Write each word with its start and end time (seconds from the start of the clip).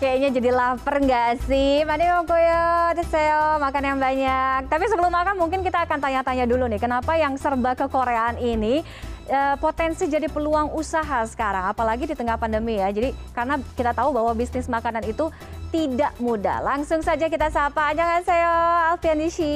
kayaknya 0.00 0.32
jadi 0.32 0.50
lapar 0.56 0.96
nggak 1.04 1.44
sih? 1.44 1.84
Mari 1.84 2.08
Koyo, 2.24 2.96
deseo 2.96 3.60
makan 3.60 3.84
yang 3.84 3.98
banyak. 4.00 4.72
Tapi 4.72 4.84
sebelum 4.88 5.12
makan 5.12 5.36
mungkin 5.36 5.60
kita 5.60 5.84
akan 5.84 6.00
tanya-tanya 6.00 6.48
dulu 6.48 6.64
nih, 6.72 6.80
kenapa 6.80 7.20
yang 7.20 7.36
serba 7.36 7.76
kekoreaan 7.76 8.40
ini 8.40 8.80
uh, 9.28 9.60
potensi 9.60 10.08
jadi 10.08 10.32
peluang 10.32 10.72
usaha 10.72 11.20
sekarang, 11.28 11.68
apalagi 11.68 12.08
di 12.08 12.16
tengah 12.16 12.40
pandemi 12.40 12.80
ya. 12.80 12.88
Jadi 12.88 13.12
karena 13.36 13.60
kita 13.76 13.92
tahu 13.92 14.16
bahwa 14.16 14.32
bisnis 14.32 14.72
makanan 14.72 15.04
itu 15.04 15.28
tidak 15.68 16.16
mudah. 16.16 16.64
Langsung 16.64 17.04
saja 17.04 17.28
kita 17.28 17.52
sapa. 17.52 17.92
Annyeonghaseyo, 17.92 18.56
Alfian 18.96 19.20
Nishi. 19.20 19.54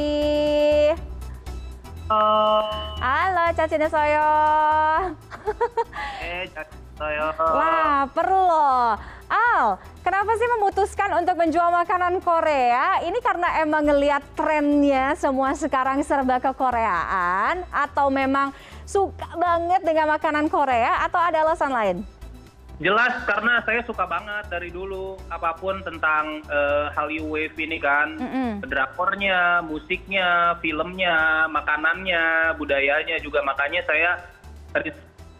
Halo. 2.05 2.69
Halo, 3.01 3.45
Caci 3.57 3.81
Soyo. 3.89 4.29
Eh, 6.21 6.45
saya. 6.95 7.35
Wah, 7.37 8.07
perlu 8.11 8.41
loh. 8.47 8.95
Al, 9.25 9.81
kenapa 10.05 10.37
sih 10.39 10.49
memutuskan 10.59 11.11
untuk 11.19 11.35
menjual 11.35 11.73
makanan 11.75 12.23
Korea? 12.23 13.03
Ini 13.03 13.19
karena 13.19 13.65
emang 13.65 13.83
ngelihat 13.89 14.23
trennya 14.39 15.19
semua 15.19 15.57
sekarang 15.59 16.05
serba 16.07 16.39
ke 16.39 16.53
Koreaan 16.55 17.67
atau 17.73 18.13
memang 18.13 18.55
suka 18.87 19.27
banget 19.35 19.83
dengan 19.83 20.15
makanan 20.15 20.47
Korea 20.47 21.03
atau 21.03 21.19
ada 21.19 21.43
alasan 21.43 21.73
lain? 21.73 21.99
Jelas 22.83 23.23
karena 23.23 23.63
saya 23.63 23.87
suka 23.87 24.03
banget 24.03 24.51
dari 24.51 24.67
dulu 24.67 25.15
apa 25.31 25.55
pun 25.55 25.79
tentang 25.87 26.43
uh, 26.51 26.91
Hallyu 26.91 27.31
Wave 27.31 27.55
ini 27.55 27.79
kan, 27.79 28.19
Mm 28.19 28.29
-mm. 28.29 28.51
drakornya, 28.67 29.63
musiknya, 29.63 30.59
filmnya, 30.59 31.47
makanannya, 31.55 32.59
budayanya 32.59 33.23
juga 33.23 33.47
makanya 33.47 33.79
saya 33.87 34.19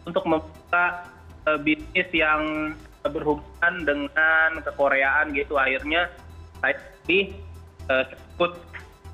untuk 0.07 0.23
membuka 0.23 1.14
bisnis 1.61 2.09
yang 2.09 2.73
berhubungan 3.05 3.73
dengan 3.85 4.49
kekoreaan 4.65 5.29
gitu 5.37 5.61
akhirnya 5.61 6.09
saya 6.57 6.73
pilih 7.05 7.37
uh, 7.85 8.05
food 8.33 8.57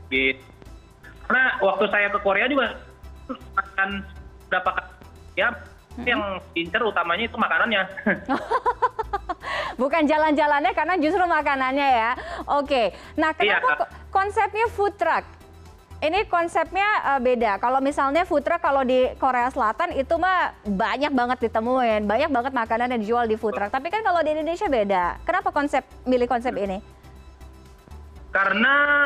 gitu. 0.08 0.40
Karena 1.28 1.60
waktu 1.60 1.86
saya 1.92 2.08
ke 2.12 2.20
Korea 2.24 2.48
juga 2.48 2.76
makan 3.56 4.04
berapa 4.52 4.70
kali 4.76 4.92
ya 5.36 5.48
yang 6.08 6.40
incer 6.56 6.80
utamanya 6.84 7.28
itu 7.28 7.36
makanannya. 7.36 7.84
Bukan 9.82 10.04
jalan-jalannya 10.08 10.72
karena 10.72 10.96
justru 11.00 11.24
makanannya 11.28 11.88
ya. 11.88 12.12
Oke. 12.48 12.96
Nah, 13.20 13.36
Iya, 13.40 13.60
kenapa 13.60 13.72
ko- 13.76 13.92
konsepnya 14.12 14.68
food 14.72 14.96
truck? 14.96 15.24
Ini 16.02 16.26
konsepnya 16.26 17.14
eh, 17.14 17.22
beda. 17.22 17.62
Kalau 17.62 17.78
misalnya 17.78 18.26
food 18.26 18.42
truck 18.42 18.58
kalau 18.58 18.82
di 18.82 19.14
Korea 19.22 19.54
Selatan 19.54 19.94
itu 19.94 20.18
mah 20.18 20.50
banyak 20.66 21.14
banget 21.14 21.38
ditemuin, 21.46 22.10
banyak 22.10 22.34
banget 22.34 22.54
makanan 22.58 22.90
yang 22.98 23.02
dijual 23.06 23.26
di 23.30 23.38
food 23.38 23.54
truck. 23.54 23.70
Tapi 23.70 23.94
kan 23.94 24.02
kalau 24.02 24.18
di 24.26 24.34
Indonesia 24.34 24.66
beda. 24.66 25.22
Kenapa 25.22 25.54
konsep 25.54 25.86
milih 26.10 26.26
konsep 26.26 26.58
ini? 26.58 26.82
Karena 28.34 29.06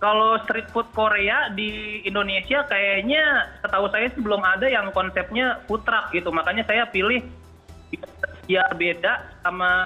kalau 0.00 0.40
street 0.48 0.72
food 0.72 0.88
Korea 0.96 1.52
di 1.52 2.00
Indonesia 2.08 2.64
kayaknya 2.64 3.52
setahu 3.60 3.92
saya 3.92 4.08
sih 4.08 4.24
belum 4.24 4.40
ada 4.40 4.72
yang 4.72 4.88
konsepnya 4.88 5.60
food 5.68 5.84
truck 5.84 6.16
gitu. 6.16 6.32
Makanya 6.32 6.64
saya 6.64 6.88
pilih 6.88 7.20
biar 8.48 8.72
beda 8.72 9.20
sama 9.44 9.84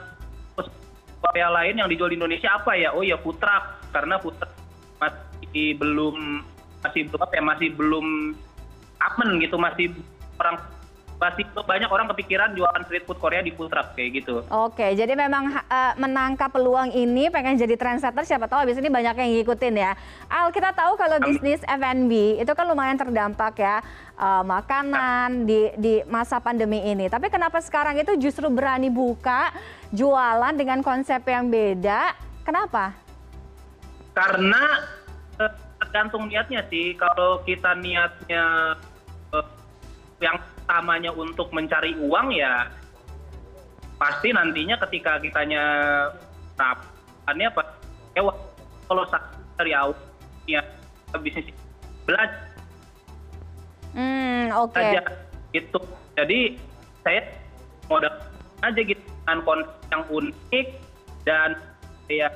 Korea 1.19 1.51
lain 1.51 1.83
yang 1.83 1.91
dijual 1.91 2.15
di 2.15 2.23
Indonesia 2.23 2.55
apa 2.55 2.79
ya? 2.79 2.95
Oh 2.95 3.03
ya 3.03 3.19
food 3.19 3.43
truck 3.43 3.83
karena 3.91 4.15
food 4.23 4.39
truck 4.39 4.58
masih 5.49 5.81
belum 5.81 6.17
masih 6.85 7.01
belum 7.09 7.21
apa 7.25 7.33
ya 7.35 7.43
masih 7.43 7.69
belum 7.73 8.07
aman 9.01 9.29
gitu 9.41 9.57
masih 9.57 9.87
orang 10.37 10.57
masih 11.19 11.43
banyak 11.67 11.91
orang 11.91 12.07
kepikiran 12.15 12.55
jualan 12.55 12.83
street 12.87 13.03
food 13.03 13.19
Korea 13.19 13.43
di 13.43 13.51
food 13.51 13.75
truck 13.75 13.99
kayak 13.99 14.23
gitu. 14.23 14.47
Oke, 14.55 14.95
jadi 14.95 15.19
memang 15.19 15.51
eh, 15.51 15.93
menangkap 15.99 16.55
peluang 16.55 16.95
ini 16.95 17.27
pengen 17.27 17.59
jadi 17.59 17.75
trendsetter 17.75 18.23
siapa 18.23 18.47
tahu 18.47 18.63
habis 18.63 18.79
ini 18.79 18.87
banyak 18.87 19.19
yang 19.19 19.31
ngikutin 19.35 19.75
ya. 19.83 19.99
Al, 20.31 20.55
kita 20.55 20.71
tahu 20.71 20.95
kalau 20.95 21.19
bisnis 21.19 21.59
F&B 21.67 22.39
itu 22.39 22.53
kan 22.55 22.71
lumayan 22.71 22.95
terdampak 22.95 23.59
ya 23.59 23.83
eh, 24.15 24.43
makanan 24.47 25.43
di 25.43 25.75
di 25.75 25.95
masa 26.07 26.39
pandemi 26.39 26.87
ini. 26.87 27.11
Tapi 27.11 27.27
kenapa 27.35 27.59
sekarang 27.59 27.99
itu 27.99 28.15
justru 28.15 28.47
berani 28.47 28.87
buka 28.87 29.51
jualan 29.91 30.55
dengan 30.55 30.87
konsep 30.87 31.27
yang 31.27 31.51
beda? 31.51 32.15
Kenapa? 32.47 33.09
karena 34.19 34.63
tergantung 35.79 36.27
niatnya 36.27 36.67
sih. 36.69 36.95
Kalau 36.99 37.41
kita 37.47 37.79
niatnya 37.79 38.75
eh, 39.33 39.47
yang 40.19 40.37
utamanya 40.67 41.11
untuk 41.15 41.49
mencari 41.55 41.95
uang 41.97 42.35
ya 42.35 42.69
pasti 43.99 44.31
nantinya 44.31 44.79
ketika 44.87 45.19
kitanya 45.19 45.63
rapannya 46.55 47.51
apa 47.51 47.63
ya 48.15 48.23
kalau 48.87 49.05
dari 49.59 49.73
awal 49.75 49.95
niat 50.47 50.67
bisnis 51.19 51.51
belajar. 52.07 52.47
Hmm, 53.97 54.53
oke. 54.55 54.77
aja 54.77 55.03
gitu. 55.57 55.81
Jadi 56.15 56.61
saya 57.03 57.25
modal 57.89 58.13
aja 58.63 58.81
gitu 58.81 59.01
dengan 59.01 59.39
konsep 59.45 59.73
yang 59.91 60.03
unik 60.13 60.67
dan 61.25 61.51
ya 62.09 62.29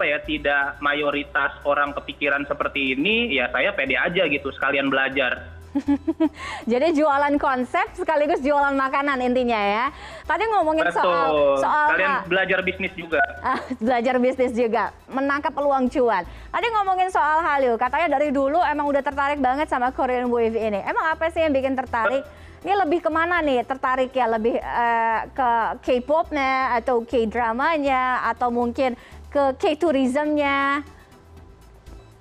ya 0.00 0.18
tidak 0.20 0.78
mayoritas 0.78 1.54
orang 1.64 1.90
kepikiran 1.92 2.46
seperti 2.46 2.94
ini 2.94 3.30
ya 3.32 3.50
saya 3.50 3.74
pede 3.74 3.94
aja 3.94 4.26
gitu 4.26 4.50
sekalian 4.52 4.88
belajar 4.88 5.50
Jadi 6.72 6.86
jualan 6.96 7.34
konsep 7.40 7.86
sekaligus 7.96 8.40
jualan 8.44 8.72
makanan 8.76 9.18
intinya 9.24 9.56
ya. 9.56 9.84
Tadi 10.28 10.44
ngomongin 10.52 10.86
betul 10.88 11.00
soal 11.00 11.28
soal 11.58 11.86
sekalian 11.92 12.12
belajar 12.28 12.58
bisnis 12.60 12.92
juga 12.94 13.20
Ah, 13.48 13.58
belajar 13.82 14.14
bisnis 14.22 14.52
juga, 14.54 14.94
menangkap 15.10 15.50
peluang 15.50 15.90
cuan. 15.90 16.22
Tadi 16.22 16.66
ngomongin 16.70 17.10
soal 17.10 17.42
Hallyu, 17.42 17.74
katanya 17.74 18.14
dari 18.14 18.30
dulu 18.30 18.62
emang 18.62 18.86
udah 18.86 19.02
tertarik 19.02 19.42
banget 19.42 19.66
sama 19.66 19.90
Korean 19.90 20.30
Wave 20.30 20.54
ini. 20.54 20.78
Emang 20.86 21.10
apa 21.10 21.26
sih 21.26 21.42
yang 21.42 21.50
bikin 21.50 21.74
tertarik? 21.74 22.22
Ini 22.62 22.78
lebih 22.78 23.02
ke 23.02 23.10
mana 23.10 23.42
nih 23.42 23.66
tertarik 23.66 24.14
ya? 24.14 24.30
Lebih 24.30 24.62
eh, 24.62 25.20
ke 25.34 25.50
K-popnya 25.82 26.78
atau 26.78 27.02
K-dramanya 27.02 28.30
atau 28.30 28.54
mungkin 28.54 28.94
ke 29.26 29.58
K-tourismnya? 29.58 30.86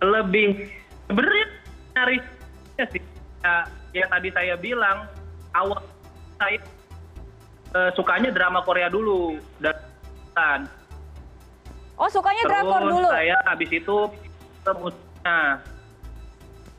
lebih 0.01 0.65
sebenarnya 1.05 1.47
nyari 1.93 2.17
sih 2.89 3.01
ya, 3.41 3.55
ya 3.91 4.05
tadi 4.07 4.29
saya 4.31 4.55
bilang 4.57 5.05
awal 5.53 5.81
saya 6.39 6.57
eh, 7.75 7.91
sukanya 7.97 8.29
drama 8.31 8.61
Korea 8.63 8.87
dulu 8.87 9.37
dan 9.59 9.75
dan 10.33 10.61
Oh 12.01 12.09
sukanya 12.09 12.41
drakor 12.49 12.81
dulu? 12.81 13.13
saya 13.13 13.37
habis 13.45 13.69
itu 13.69 13.97
ke 14.65 14.71
musiknya 14.73 15.61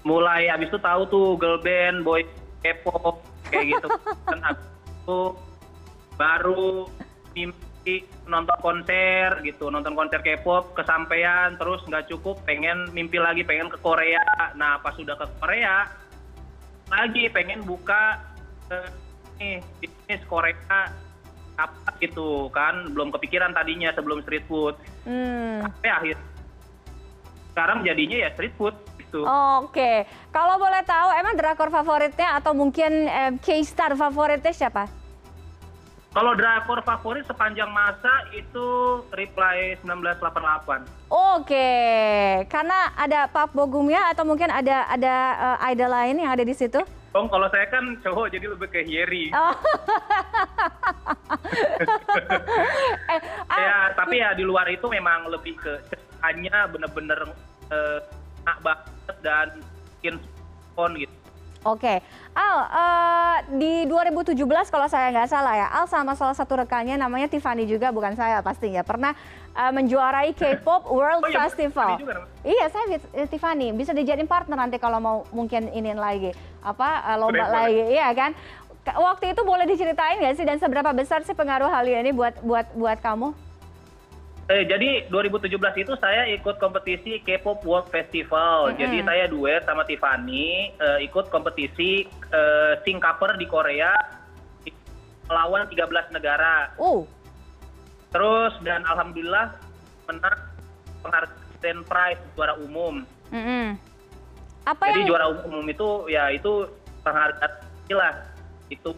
mulai 0.03 0.51
habis 0.51 0.67
itu 0.67 0.79
tahu 0.83 1.07
tuh 1.07 1.39
girl 1.39 1.63
band 1.63 2.03
boy 2.03 2.27
K-pop 2.63 3.23
kayak 3.47 3.79
gitu. 3.79 3.89
Dan 4.27 4.39
habis 4.43 4.67
itu 4.67 5.21
baru 6.19 6.91
mimpi 7.39 8.07
nonton 8.27 8.59
konser 8.59 9.39
gitu 9.47 9.71
nonton 9.71 9.95
konser 9.95 10.19
K-pop 10.27 10.75
kesampaian 10.75 11.55
terus 11.55 11.87
nggak 11.87 12.11
cukup 12.11 12.43
pengen 12.43 12.91
mimpi 12.91 13.23
lagi 13.23 13.47
pengen 13.47 13.71
ke 13.71 13.79
Korea. 13.79 14.27
Nah 14.59 14.83
pas 14.83 14.99
sudah 14.99 15.15
ke 15.15 15.27
Korea 15.39 15.87
lagi 16.93 17.25
pengen 17.27 17.65
buka 17.65 18.21
eh, 18.69 18.89
nih 19.37 19.57
bisnis 19.81 20.21
Korea 20.29 20.93
apa 21.53 21.91
gitu 21.99 22.49
kan 22.49 22.93
belum 22.93 23.09
kepikiran 23.11 23.53
tadinya 23.53 23.93
sebelum 23.93 24.21
street 24.23 24.45
food 24.45 24.77
Hmm. 25.03 25.67
sampai 25.67 25.91
akhir 25.91 26.17
sekarang 27.51 27.83
jadinya 27.83 28.17
ya 28.19 28.29
street 28.33 28.55
food 28.55 28.73
gitu 28.97 29.27
Oke, 29.59 30.05
kalau 30.31 30.57
boleh 30.57 30.81
tahu 30.83 31.11
emang 31.13 31.35
drakor 31.35 31.69
favoritnya 31.69 32.39
atau 32.39 32.55
mungkin 32.55 33.05
eh, 33.05 33.33
K-star 33.37 33.93
favoritnya 33.93 34.53
siapa? 34.53 34.87
kalau 36.13 36.37
drakor 36.37 36.81
favorit 36.81 37.25
sepanjang 37.25 37.69
masa 37.69 38.29
itu 38.31 38.65
Reply 39.11 39.81
1988 39.81 41.02
Oke, 41.33 41.69
karena 42.53 42.93
ada 42.93 43.25
Pak 43.25 43.57
Bogumya 43.57 44.13
atau 44.13 44.21
mungkin 44.29 44.53
ada 44.53 44.85
ada 44.85 45.15
eh, 45.57 45.73
idol 45.73 45.89
lain 45.89 46.21
yang 46.21 46.29
ada 46.29 46.45
di 46.45 46.53
situ? 46.53 46.77
Dong, 47.13 47.29
kalau 47.33 47.49
saya 47.49 47.69
kan 47.73 47.97
cowok 48.05 48.37
jadi 48.37 48.53
lebih 48.53 48.69
ke 48.69 48.85
Hyeri. 48.85 49.33
Oh. 49.37 49.53
eh, 53.13 53.21
ah, 53.49 53.57
Ya, 53.57 53.77
tapi 53.97 54.21
ya 54.21 54.37
di 54.37 54.45
luar 54.45 54.69
itu 54.69 54.85
memang 54.93 55.33
lebih 55.33 55.57
ke 55.57 55.81
ceritanya 55.89 56.69
bener-bener 56.69 57.21
eh, 57.73 58.01
enak 58.45 58.59
banget 58.61 59.17
dan 59.25 59.49
bikin 59.97 60.21
fun 60.77 60.93
gitu. 61.01 61.22
Oke, 61.63 62.03
Al 62.33 62.57
eh, 62.67 63.37
di 63.55 63.73
2017 63.87 64.35
kalau 64.67 64.87
saya 64.87 65.09
nggak 65.09 65.31
salah 65.31 65.55
ya, 65.55 65.69
Al 65.71 65.87
sama 65.87 66.13
salah 66.13 66.35
satu 66.35 66.59
rekannya 66.59 66.97
namanya 66.97 67.27
Tiffany 67.27 67.65
juga 67.65 67.89
bukan 67.89 68.13
saya 68.13 68.41
pastinya 68.41 68.83
pernah 68.83 69.15
eh, 69.53 69.71
menjuarai 69.71 70.31
K-pop 70.33 70.85
World 70.85 71.23
Oh 71.25 71.31
iya, 71.31 71.39
Festival. 71.41 71.95
Tiffany 71.95 72.03
juga 72.03 72.13
namanya. 72.17 72.35
Iya, 72.43 72.65
saya 72.67 72.85
eh, 72.91 73.27
Tiffany 73.27 73.71
bisa 73.71 73.91
dijadiin 73.91 74.27
partner 74.27 74.59
nanti 74.59 74.77
kalau 74.77 74.99
mau 74.99 75.17
mungkin 75.31 75.71
iniin 75.71 75.97
lagi 75.97 76.35
apa 76.61 76.89
lomba 77.17 77.31
Boleh, 77.31 77.45
boleh. 77.45 77.55
lagi, 77.55 77.83
iya 77.93 78.09
kan? 78.11 78.31
Ka- 78.83 78.99
Waktu 78.99 79.31
itu 79.31 79.43
boleh 79.43 79.63
diceritain 79.63 80.19
nggak 80.19 80.35
sih 80.35 80.43
dan 80.43 80.59
seberapa 80.59 80.91
besar 80.91 81.23
sih 81.23 81.33
pengaruh 81.33 81.71
Hallyu 81.71 81.95
ini 81.97 82.11
buat 82.11 82.43
buat 82.43 82.67
buat 82.75 82.99
kamu? 82.99 83.31
Eh, 84.51 84.67
jadi 84.67 85.07
2017 85.07 85.55
itu 85.79 85.95
saya 86.03 86.27
ikut 86.27 86.59
kompetisi 86.59 87.23
K-pop 87.23 87.63
World 87.63 87.89
Festival. 87.95 88.75
Jadi 88.75 88.99
saya 89.07 89.31
duet 89.31 89.63
sama 89.63 89.87
Tiffany 89.87 90.75
eh, 90.75 90.99
ikut 91.07 91.31
kompetisi 91.31 92.03
eh, 92.11 92.73
sing 92.83 92.99
cover 92.99 93.39
di 93.39 93.47
Korea 93.47 93.95
melawan 95.31 95.71
13 95.71 96.11
negara. 96.11 96.75
Uh, 96.77 97.07
Terus 98.13 98.53
dan 98.61 98.83
alhamdulillah 98.85 99.57
menang 100.11 100.37
penghargaan 101.01 101.41
Grand 101.63 101.87
Prize 101.87 102.21
juara 102.35 102.59
umum. 102.59 103.07
Jadi 103.31 104.99
yang 104.99 105.07
juara 105.07 105.31
umum 105.47 105.63
itu 105.65 106.11
ya 106.11 106.27
itu 106.35 106.67
penghargaan 107.07 107.51
lah 107.95 108.13
itu 108.69 108.91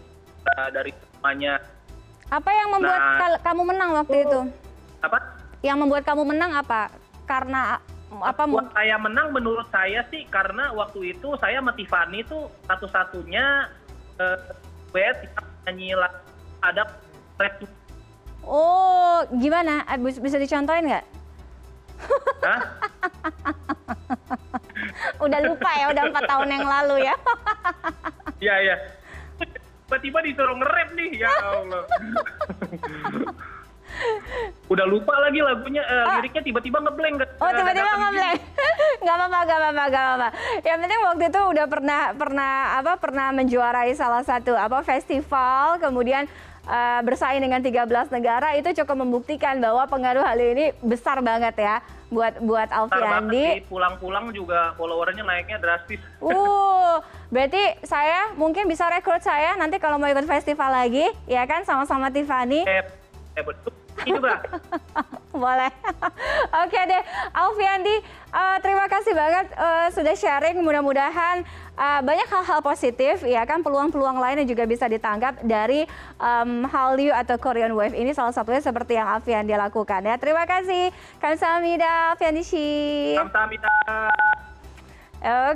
eh, 0.48 0.68
dari 0.72 0.90
semuanya. 0.90 1.60
apa 2.24 2.50
yang 2.50 2.68
membuat 2.72 2.98
Nah. 2.98 3.36
kamu 3.44 3.62
menang 3.68 3.90
waktu 4.00 4.24
itu? 4.24 4.40
Apa? 5.04 5.18
Yang 5.60 5.76
membuat 5.84 6.02
kamu 6.08 6.22
menang 6.24 6.52
apa? 6.56 6.88
Karena 7.24 7.76
apa? 8.14 8.42
Buat 8.48 8.72
saya 8.72 8.96
menang 8.96 9.32
menurut 9.32 9.68
saya 9.68 10.04
sih 10.08 10.24
karena 10.28 10.72
waktu 10.72 11.12
itu 11.12 11.36
saya 11.40 11.60
sama 11.60 11.76
Tiffany 11.76 12.24
itu 12.24 12.48
satu-satunya 12.64 13.68
eh, 14.16 14.38
yang 14.94 15.16
nyanyi 15.66 15.92
ada 16.62 16.88
rap 17.36 17.54
Oh, 18.44 19.24
gimana? 19.40 19.88
Eh, 19.88 19.96
bis- 19.96 20.20
Bisa 20.20 20.36
dicontohin 20.36 20.84
nggak? 20.88 21.04
Hah? 22.44 22.60
Udah 25.24 25.40
lupa 25.40 25.70
ya, 25.80 25.88
udah 25.88 26.12
empat 26.12 26.24
tahun 26.28 26.48
yang 26.52 26.66
lalu 26.68 27.08
ya. 27.08 27.14
Iya 28.36 28.54
iya. 28.60 28.76
Tiba-tiba 29.88 30.20
disuruh 30.20 30.56
nge-rap 30.60 30.88
nih, 30.92 31.10
ya 31.24 31.30
Allah. 31.48 31.84
Udah 34.74 34.86
lupa 34.90 35.14
lagi 35.22 35.38
lagunya, 35.38 35.86
eh, 35.86 36.04
liriknya 36.18 36.42
tiba-tiba 36.42 36.78
ngeblank. 36.82 37.22
Oh 37.38 37.50
tiba-tiba 37.54 37.90
ngeblank. 37.94 38.40
Nggak 39.04 39.14
apa-apa, 39.20 39.38
nggak 39.44 39.58
apa-apa, 39.60 39.82
nggak 39.86 40.04
apa-apa. 40.04 40.28
Yang 40.64 40.78
penting 40.82 41.00
waktu 41.04 41.24
itu 41.30 41.40
udah 41.54 41.66
pernah 41.68 42.00
pernah 42.16 42.52
apa 42.80 42.92
pernah 42.98 43.26
menjuarai 43.36 43.92
salah 43.94 44.24
satu 44.26 44.56
apa 44.56 44.80
festival, 44.82 45.78
kemudian 45.78 46.26
eh, 46.66 47.00
bersaing 47.04 47.38
dengan 47.38 47.60
13 47.62 48.10
negara 48.10 48.56
itu 48.58 48.72
cukup 48.82 49.06
membuktikan 49.06 49.60
bahwa 49.62 49.84
pengaruh 49.86 50.24
hal 50.24 50.40
ini 50.40 50.72
besar 50.82 51.20
banget 51.22 51.54
ya 51.54 51.84
buat 52.10 52.34
buat 52.40 52.68
Alfiandi. 52.70 53.66
Pulang-pulang 53.68 54.30
juga 54.34 54.72
followernya 54.74 55.22
naiknya 55.22 55.58
drastis. 55.62 56.02
Uh, 56.24 57.02
berarti 57.32 57.58
saya 57.82 58.30
mungkin 58.38 58.70
bisa 58.70 58.86
rekrut 58.86 59.18
saya 59.18 59.58
nanti 59.58 59.82
kalau 59.82 59.98
mau 59.98 60.06
ikut 60.06 60.28
festival 60.30 60.70
lagi, 60.70 61.10
ya 61.26 61.42
kan 61.44 61.66
sama-sama 61.66 62.12
Tiffany. 62.14 62.62
Eh, 62.62 63.03
juga. 64.04 64.34
Boleh. 65.34 65.70
Oke 66.62 66.80
deh, 66.86 67.02
Alfiandi, 67.34 67.96
eh, 68.30 68.56
terima 68.62 68.86
kasih 68.86 69.12
banget 69.12 69.46
eh, 69.50 69.88
sudah 69.90 70.14
sharing. 70.14 70.56
Mudah-mudahan 70.62 71.42
eh, 71.74 72.00
banyak 72.06 72.28
hal-hal 72.30 72.60
positif, 72.62 73.26
ya 73.26 73.42
kan 73.42 73.60
peluang-peluang 73.66 74.18
lain 74.22 74.44
yang 74.44 74.48
juga 74.48 74.64
bisa 74.68 74.86
ditangkap 74.86 75.42
dari 75.42 75.86
em, 76.22 76.50
Hallyu 76.70 77.10
atau 77.10 77.34
Korean 77.38 77.74
Wave 77.74 77.98
ini 77.98 78.14
salah 78.14 78.30
satunya 78.30 78.62
seperti 78.62 78.94
yang 78.94 79.10
Alfiandi 79.10 79.54
lakukan 79.58 80.06
ya. 80.06 80.14
Terima 80.18 80.46
kasih, 80.46 80.94
Kamsahamnida, 81.18 82.14
Alfiandi 82.14 82.42
Shi. 82.46 82.70
Kamsahamnida. 83.18 83.74
Oke. 85.24 85.52